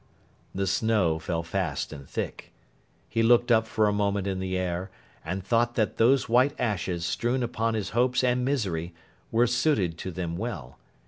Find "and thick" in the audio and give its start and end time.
1.93-2.51